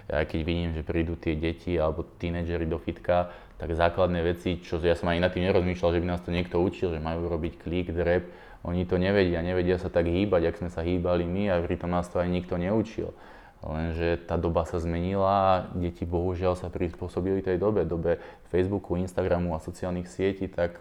[0.10, 3.30] ja keď vidím, že prídu tie deti alebo tínedžeri do fitka,
[3.62, 6.58] tak základné veci, čo ja som ani nad tým nerozmýšľal, že by nás to niekto
[6.58, 8.26] učil, že majú robiť klik, drep,
[8.64, 12.08] oni to nevedia, nevedia sa tak hýbať, ak sme sa hýbali my a pritom nás
[12.08, 13.14] to aj nikto neučil.
[13.60, 19.60] Lenže tá doba sa zmenila, deti bohužiaľ sa prispôsobili tej dobe, dobe Facebooku, Instagramu a
[19.60, 20.80] sociálnych sietí, tak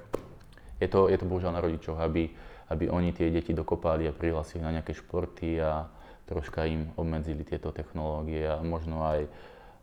[0.78, 2.30] je to, je to bohužiaľ na rodičoch, aby,
[2.70, 5.90] aby oni tie deti dokopali a prihlasili na nejaké športy a,
[6.28, 9.24] troška im obmedzili tieto technológie a možno aj,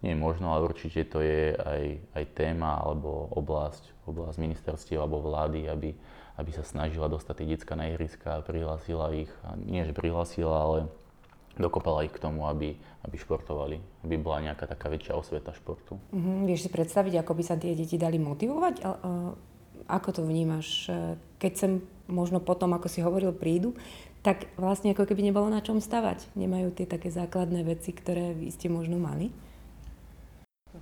[0.05, 5.65] nie možno, ale určite to je aj, aj téma alebo oblasť, oblasť ministerstiev alebo vlády,
[5.65, 5.97] aby,
[6.37, 10.53] aby sa snažila dostať tie detská na ihriska a prihlásila ich, a nie že prihlásila,
[10.53, 10.79] ale
[11.57, 15.97] dokopala ich k tomu, aby, aby športovali, aby bola nejaká taká väčšia osveta športu.
[16.13, 16.45] Mm-hmm.
[16.45, 18.75] Vieš si predstaviť, ako by sa tie deti dali motivovať?
[19.85, 20.89] Ako to vnímaš,
[21.37, 21.71] keď sem
[22.09, 23.77] možno potom, ako si hovoril, prídu,
[24.25, 26.33] tak vlastne ako keby nebolo na čom stavať.
[26.33, 29.29] Nemajú tie také základné veci, ktoré vy ste možno mali.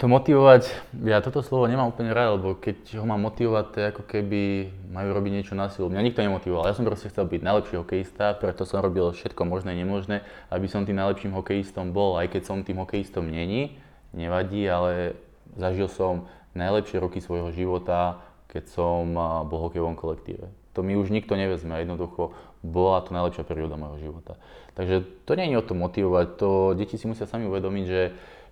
[0.02, 0.74] To motivovať,
[1.06, 4.42] ja toto slovo nemám úplne rád, lebo keď ho mám motivovať, to je ako keby
[4.90, 5.86] majú robiť niečo na silu.
[5.86, 9.78] Mňa nikto nemotivoval, ja som proste chcel byť najlepší hokejista, preto som robil všetko možné,
[9.78, 13.78] nemožné, aby som tým najlepším hokejistom bol, aj keď som tým hokejistom není,
[14.18, 15.14] nevadí, ale
[15.62, 16.26] zažil som
[16.58, 18.18] najlepšie roky svojho života,
[18.54, 19.18] keď som
[19.50, 20.54] bol hokejovom kolektíve.
[20.78, 24.38] To mi už nikto nevezme, jednoducho bola to najlepšia perióda môjho života.
[24.74, 28.04] Takže to nie je o tom motivovať, to deti si musia sami uvedomiť, že,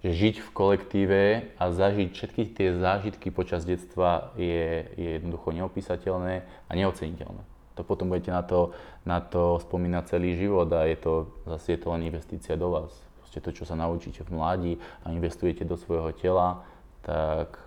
[0.05, 1.21] že žiť v kolektíve
[1.57, 7.41] a zažiť všetky tie zážitky počas detstva je, je jednoducho neopísateľné a neoceniteľné.
[7.79, 8.75] To potom budete na to,
[9.07, 11.13] na to spomínať celý život a je to,
[11.47, 12.91] zase je to len investícia do vás.
[13.23, 14.73] Proste to, čo sa naučíte v mladí
[15.07, 16.67] a investujete do svojho tela,
[17.01, 17.57] tak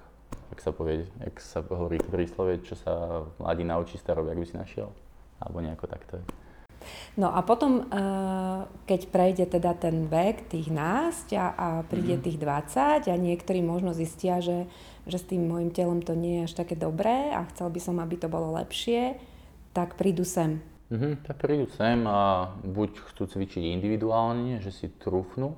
[0.53, 4.47] ak sa povie, ak sa hovorí v príslove, čo sa mladí naučí starobe, ak by
[4.47, 4.88] si našiel.
[5.42, 6.23] Alebo nejako takto.
[7.16, 12.27] No a potom, eh, keď prejde teda ten vek tých násť a, a príde mm-hmm.
[12.27, 12.38] tých
[13.09, 14.68] 20 a niektorí možno zistia, že,
[15.09, 17.97] že s tým môjim telom to nie je až také dobré a chcel by som,
[18.01, 19.16] aby to bolo lepšie,
[19.73, 20.61] tak prídu sem.
[20.92, 25.57] Mm-hmm, tak prídu sem a buď chcú cvičiť individuálne, že si trúfnú,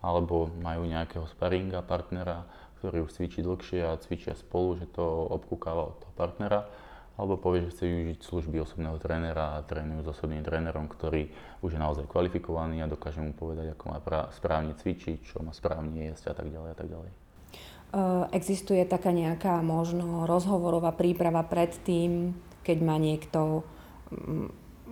[0.00, 2.48] alebo majú nejakého sparinga, partnera,
[2.84, 5.00] ktorý už cvičí dlhšie a cvičia spolu, že to
[5.32, 6.68] obkúkáva od toho partnera
[7.14, 11.30] alebo povie, že chce využiť služby osobného trénera a trénujú s osobným trénerom, ktorý
[11.62, 13.98] už je naozaj kvalifikovaný a dokáže mu povedať, ako má
[14.34, 17.10] správne cvičiť, čo má správne jesť a tak ďalej a tak ďalej.
[18.34, 22.34] Existuje taká nejaká možno rozhovorová príprava pred tým,
[22.66, 23.62] keď má niekto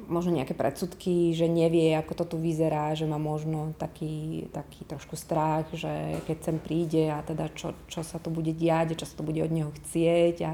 [0.07, 5.15] možno nejaké predsudky, že nevie, ako to tu vyzerá, že má možno taký, taký trošku
[5.15, 9.15] strach, že keď sem príde a teda čo, čo sa tu bude diať, čo sa
[9.19, 10.53] tu bude od neho chcieť a,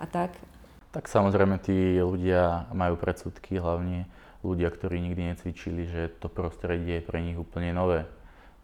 [0.00, 0.36] a tak.
[0.92, 4.04] Tak samozrejme tí ľudia majú predsudky, hlavne
[4.44, 8.04] ľudia, ktorí nikdy necvičili, že to prostredie je pre nich úplne nové.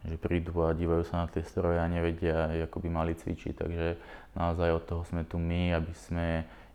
[0.07, 3.53] Že prídu a dívajú sa na tie stroje a nevedia, ako by mali cvičiť.
[3.57, 3.87] Takže
[4.37, 6.27] naozaj od toho sme tu my, aby sme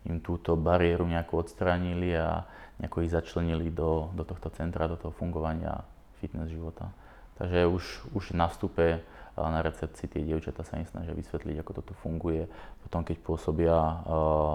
[0.05, 2.45] im túto bariéru nejako odstránili a
[2.79, 5.83] nejako ich začlenili do, do tohto centra, do toho fungovania
[6.19, 6.91] fitness života.
[7.35, 7.83] Takže už,
[8.15, 9.03] už na vstupe
[9.35, 12.47] na recepcii tie dievčatá sa im snažia vysvetliť, ako toto funguje.
[12.87, 13.75] Potom, keď pôsobia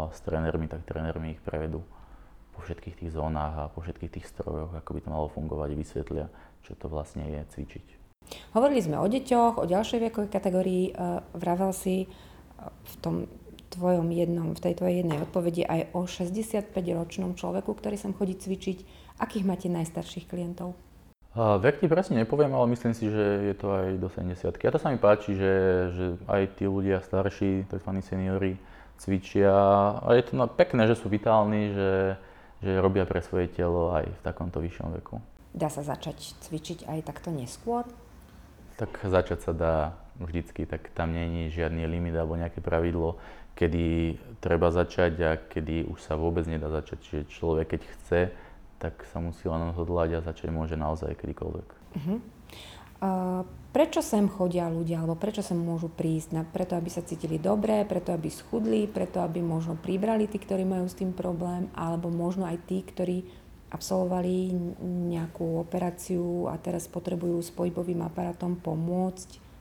[0.09, 1.85] s trénermi, tak trénermi ich prevedú
[2.56, 6.26] po všetkých tých zónach a po všetkých tých strojoch, ako by to malo fungovať, vysvetlia,
[6.64, 7.87] čo to vlastne je cvičiť.
[8.56, 10.85] Hovorili sme o deťoch, o ďalšej vekovej kategórii.
[10.92, 12.09] E, vravel si
[12.61, 13.28] v tom
[13.70, 18.78] tvojom jednom, v tej tvojej jednej odpovedi aj o 65-ročnom človeku, ktorý sem chodí cvičiť.
[19.22, 20.74] Akých máte najstarších klientov?
[21.38, 24.83] Vek ti presne nepoviem, ale myslím si, že je to aj do 70 A to
[24.83, 25.54] sa mi páči, že,
[25.94, 27.90] že aj tí ľudia starší, tzv.
[28.02, 28.59] seniory,
[28.98, 29.54] cvičia
[30.02, 31.92] a je to no, pekné, že sú vitálni, že,
[32.61, 35.22] že robia pre svoje telo aj v takomto vyššom veku.
[35.54, 37.87] Dá sa začať cvičiť aj takto neskôr?
[38.74, 39.76] Tak začať sa dá
[40.20, 43.16] vždycky, tak tam je žiadny limit alebo nejaké pravidlo,
[43.60, 46.96] kedy treba začať a kedy už sa vôbec nedá začať.
[47.04, 48.20] Čiže človek, keď chce,
[48.80, 51.68] tak sa musí len odhodlať a začať môže naozaj kedykoľvek.
[51.68, 52.18] Uh-huh.
[53.00, 53.44] Uh,
[53.76, 56.32] prečo sem chodia ľudia, alebo prečo sem môžu prísť?
[56.32, 60.64] Na, preto, aby sa cítili dobre, preto, aby schudli, preto, aby možno pribrali tí, ktorí
[60.64, 63.28] majú s tým problém, alebo možno aj tí, ktorí
[63.70, 64.56] absolvovali
[65.12, 69.52] nejakú operáciu a teraz potrebujú s pohybovým aparátom pomôcť?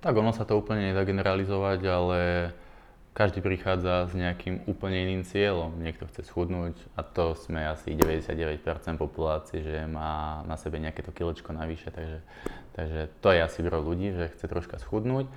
[0.00, 2.20] Tak ono sa to úplne nedá generalizovať, ale
[3.20, 5.76] každý prichádza s nejakým úplne iným cieľom.
[5.76, 8.64] Niekto chce schudnúť a to sme asi 99%
[8.96, 12.24] populácie, že má na sebe nejaké to kilečko navyše, takže,
[12.72, 15.28] takže to je asi gro ľudí, že chce troška schudnúť.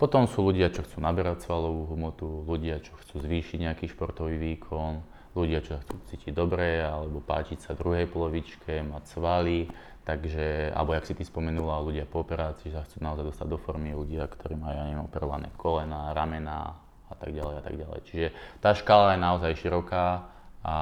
[0.00, 5.04] Potom sú ľudia, čo chcú naberať svalovú hmotu, ľudia, čo chcú zvýšiť nejaký športový výkon,
[5.36, 9.68] ľudia, čo chcú cítiť dobre alebo páčiť sa druhej polovičke, mať svaly,
[10.08, 13.92] Takže, alebo jak si ty spomenula, ľudia po operácii sa chcú naozaj dostať do formy,
[13.92, 16.80] ľudia, ktorí majú, ja neviem, operované kolena, ramena
[17.12, 18.00] a tak ďalej a tak ďalej.
[18.08, 18.26] Čiže
[18.64, 20.24] tá škála je naozaj široká
[20.64, 20.76] a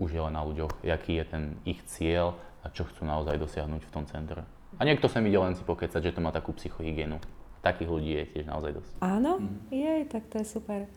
[0.00, 2.32] už je len na ľuďoch, aký je ten ich cieľ
[2.64, 4.48] a čo chcú naozaj dosiahnuť v tom centre.
[4.80, 7.20] A niekto sa ide len si pokecať, že to má takú psychohygienu.
[7.60, 8.92] Takých ľudí je tiež naozaj dosť.
[9.04, 9.68] Áno, mm.
[9.68, 10.88] je, tak to je super.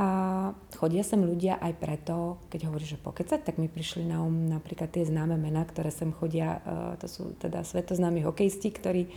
[0.00, 0.06] A
[0.80, 4.88] chodia sem ľudia aj preto, keď hovoríš, že pokecať, tak mi prišli na um napríklad
[4.88, 9.12] tie známe mená, ktoré sem chodia, uh, to sú teda svetoznámi hokejisti, ktorí,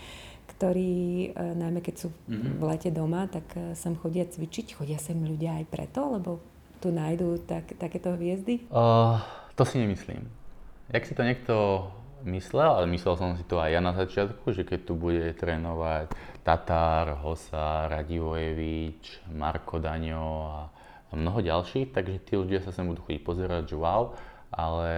[0.52, 0.92] ktorí
[1.32, 4.76] uh, najmä keď sú v lete doma, tak uh, sem chodia cvičiť.
[4.76, 6.44] Chodia sem ľudia aj preto, lebo
[6.84, 8.68] tu nájdú tak, takéto hviezdy?
[8.68, 9.24] Uh,
[9.56, 10.28] to si nemyslím.
[10.92, 11.88] Jak si to niekto
[12.24, 16.12] myslel, ale myslel som si to aj ja na začiatku, že keď tu bude trénovať
[16.44, 20.58] Tatar, Hosa, Radivojevič, Marko Daňo a
[21.16, 24.18] mnoho ďalších, takže tí ľudia sa sem budú chodiť pozerať, že wow,
[24.50, 24.92] ale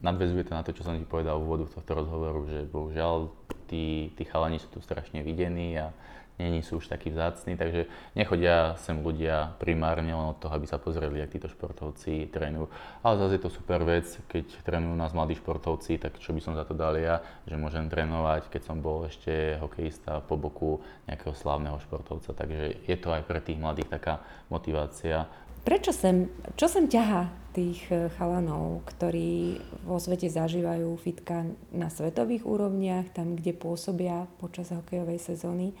[0.00, 3.28] nadvezuje to na to, čo som ti povedal v úvodu tohto rozhovoru, že bohužiaľ
[3.68, 5.92] tí, tí chalani sú tu strašne videní a
[6.40, 10.80] není sú už takí vzácni, takže nechodia sem ľudia primárne len od toho, aby sa
[10.80, 12.72] pozreli, ak títo športovci trénujú.
[13.04, 16.56] Ale zase je to super vec, keď trénujú nás mladí športovci, tak čo by som
[16.56, 21.36] za to dal ja, že môžem trénovať, keď som bol ešte hokejista po boku nejakého
[21.36, 25.28] slávneho športovca, takže je to aj pre tých mladých taká motivácia.
[25.60, 32.48] Prečo sem, čo sem ťaha tých eh, chalanov, ktorí vo svete zažívajú fitka na svetových
[32.48, 35.76] úrovniach, tam, kde pôsobia počas hokejovej sezóny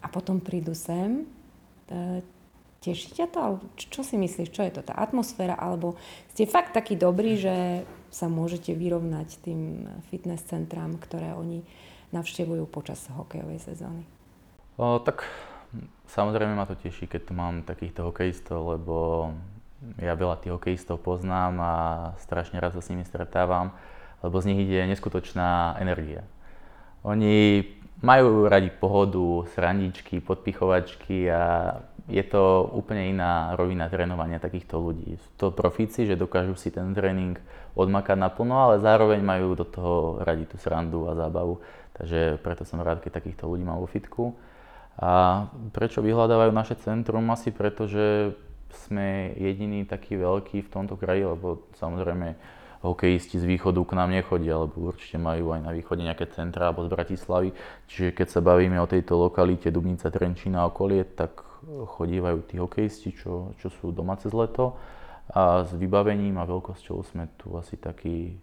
[0.00, 1.28] a potom prídu sem?
[2.80, 3.60] Teší ťa to?
[3.76, 4.80] Čo si myslíš, čo je to?
[4.80, 5.54] Tá atmosféra?
[5.54, 6.00] Alebo
[6.32, 11.62] ste fakt takí dobrí, že sa môžete vyrovnať tým fitness centrám, ktoré oni
[12.10, 14.02] navštevujú počas hokejovej sezóny?
[14.80, 15.28] O, tak
[16.10, 19.30] Samozrejme ma to teší, keď tu mám takýchto hokejistov, lebo
[20.02, 21.74] ja veľa tých hokejistov poznám a
[22.18, 23.70] strašne rád sa s nimi stretávam,
[24.26, 26.26] lebo z nich ide neskutočná energia.
[27.06, 27.62] Oni
[28.00, 31.76] majú radi pohodu, srandičky, podpichovačky a
[32.10, 35.14] je to úplne iná rovina trénovania takýchto ľudí.
[35.20, 37.38] Sú to profíci, že dokážu si ten tréning
[37.78, 41.62] odmakať naplno, ale zároveň majú do toho radi tú srandu a zábavu.
[41.94, 44.34] Takže preto som rád, keď takýchto ľudí mám vo fitku.
[44.98, 47.24] A prečo vyhľadávajú naše centrum?
[47.30, 48.34] Asi preto, že
[48.86, 52.34] sme jediní takí veľkí v tomto kraji, lebo samozrejme
[52.80, 56.88] hokejisti z východu k nám nechodia, lebo určite majú aj na východe nejaké centra alebo
[56.88, 57.48] z Bratislavy.
[57.88, 63.12] Čiže keď sa bavíme o tejto lokalite Dubnica, Trenčína a okolie, tak chodívajú tí hokejisti,
[63.12, 64.80] čo, čo sú doma cez leto.
[65.30, 68.34] A s vybavením a veľkosťou sme tu asi taký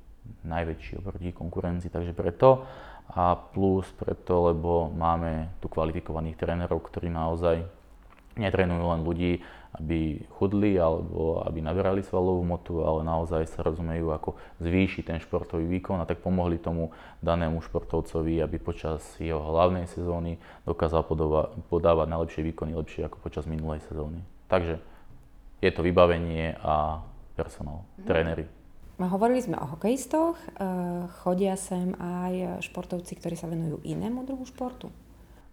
[0.46, 2.64] najväčší oproti konkurencii, takže preto
[3.08, 7.64] a plus preto, lebo máme tu kvalifikovaných trénerov, ktorí naozaj
[8.38, 9.42] netrénujú len ľudí,
[9.78, 15.68] aby chudli alebo aby naberali svalovú motu, ale naozaj sa rozumejú, ako zvýšiť ten športový
[15.68, 16.90] výkon a tak pomohli tomu
[17.22, 23.46] danému športovcovi, aby počas jeho hlavnej sezóny dokázal podova- podávať najlepšie výkony, lepšie ako počas
[23.46, 24.24] minulej sezóny.
[24.50, 24.82] Takže
[25.62, 27.06] je to vybavenie a
[27.38, 28.08] personál, mm.
[28.08, 28.46] tréneri.
[28.98, 34.90] Hovorili sme o hokejistoch, eh, chodia sem aj športovci, ktorí sa venujú inému druhu športu?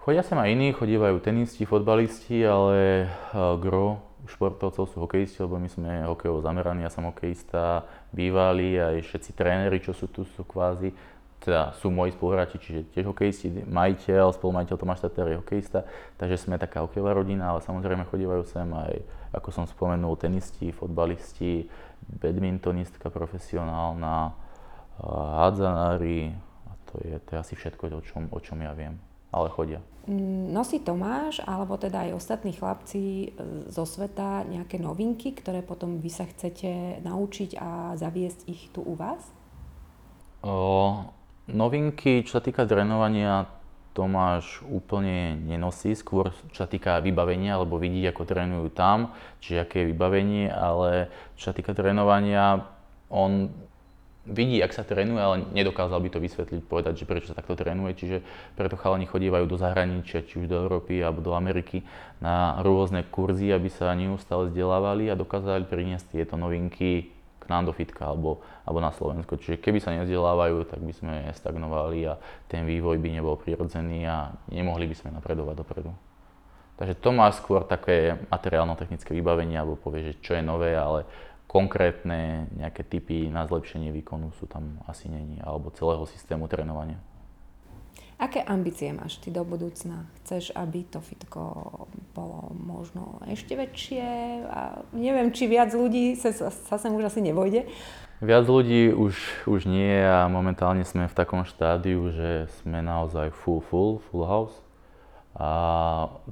[0.05, 3.09] Chodia sem aj iní, chodívajú tenisti, fotbalisti, ale eh,
[3.57, 9.33] gro športovcov sú hokejisti, lebo my sme hokejovo zameraní, ja som hokejista, bývalý, aj všetci
[9.33, 10.93] tréneri, čo sú tu, sú kvázi,
[11.41, 15.89] teda sú moji spoluhráči, čiže tiež hokejisti, majiteľ, spolumajiteľ Tomáš Tatar je hokejista,
[16.21, 19.01] takže sme taká hokejová rodina, ale samozrejme chodívajú sem aj,
[19.33, 21.65] ako som spomenul, tenisti, fotbalisti,
[22.21, 24.37] badmintonistka profesionálna,
[25.01, 26.37] hádzanári,
[26.69, 29.01] a to je, to je asi všetko, o čom, o čom ja viem.
[29.33, 29.81] Ale chodia.
[30.05, 33.29] Mm, nosí Tomáš, alebo teda aj ostatní chlapci e,
[33.73, 38.93] zo sveta nejaké novinky, ktoré potom vy sa chcete naučiť a zaviesť ich tu u
[39.01, 39.25] vás?
[40.45, 41.09] O,
[41.49, 43.49] novinky, čo sa týka trénovania,
[43.95, 49.77] Tomáš úplne nenosí, skôr čo sa týka vybavenia, lebo vidí, ako trénujú tam, čiže aké
[49.87, 52.67] je vybavenie, ale čo sa týka trénovania,
[53.09, 53.55] on
[54.25, 57.93] vidí, ak sa trénuje, ale nedokázal by to vysvetliť, povedať, že prečo sa takto trénuje,
[57.97, 58.17] čiže
[58.57, 61.85] preto chalani chodívajú do zahraničia, či už do Európy alebo do Ameriky
[62.25, 67.13] na rôzne kurzy, aby sa neustále vzdelávali a dokázali priniesť tieto novinky
[67.45, 69.37] k nám do fitka alebo, alebo na Slovensko.
[69.37, 72.17] Čiže keby sa nevzdelávajú, tak by sme stagnovali a
[72.49, 75.93] ten vývoj by nebol prirodzený a nemohli by sme napredovať dopredu.
[76.75, 81.07] Takže to má skôr také materiálno-technické vybavenie, alebo povie, že čo je nové, ale
[81.47, 86.99] konkrétne nejaké typy na zlepšenie výkonu sú tam asi není, alebo celého systému trénovania.
[88.15, 90.07] Aké ambície máš ty do budúcna?
[90.23, 91.43] Chceš, aby to fitko
[92.15, 94.07] bolo možno ešte väčšie?
[94.47, 97.67] A neviem, či viac ľudí sa, sa sem už asi nevojde.
[98.23, 103.61] Viac ľudí už, už nie a momentálne sme v takom štádiu, že sme naozaj full,
[103.61, 104.64] full, full house.
[105.35, 105.51] A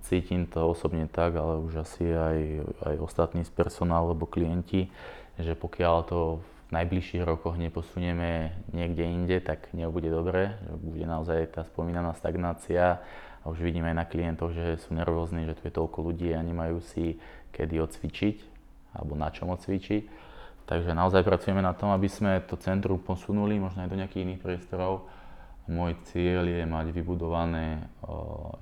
[0.07, 2.39] cítim to osobne tak, ale už asi aj,
[2.87, 4.95] aj ostatní z personálu alebo klienti,
[5.43, 6.21] že pokiaľ to
[6.71, 13.03] najbližších rokoch neposunieme niekde inde, tak nebude dobre, že bude naozaj tá spomínaná stagnácia
[13.43, 16.41] a už vidíme aj na klientoch, že sú nervózni, že tu je toľko ľudí a
[16.41, 17.19] nemajú si
[17.53, 18.37] kedy odcvičiť
[18.97, 20.03] alebo na čom odcvičiť.
[20.63, 24.41] Takže naozaj pracujeme na tom, aby sme to centrum posunuli možno aj do nejakých iných
[24.41, 25.11] priestorov.
[25.71, 27.87] Môj cieľ je mať vybudované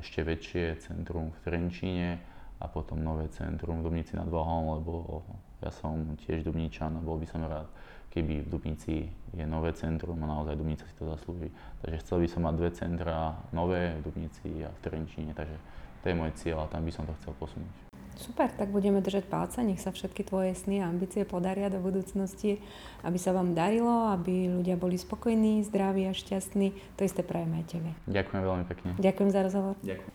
[0.04, 2.20] ešte väčšie centrum v Trenčíne
[2.60, 5.24] a potom nové centrum v Dubnici nad Váhom, lebo
[5.64, 7.72] ja som tiež Dubničan a bol by som rád,
[8.12, 11.48] keby v Dubnici je nové centrum a naozaj Dubnica si to zaslúži.
[11.80, 13.16] Takže chcel by som mať dve centra
[13.56, 15.56] nové v Dubnici a v Trenčíne, takže
[16.04, 17.89] to je môj cieľ a tam by som to chcel posunúť.
[18.20, 22.60] Super, tak budeme držať palce, nech sa všetky tvoje sny a ambície podaria do budúcnosti,
[23.00, 27.00] aby sa vám darilo, aby ľudia boli spokojní, zdraví a šťastní.
[27.00, 27.90] To isté prajeme aj tebe.
[28.04, 28.90] Ďakujem veľmi pekne.
[29.00, 29.74] Ďakujem za rozhovor.
[29.80, 30.08] Ďakujem.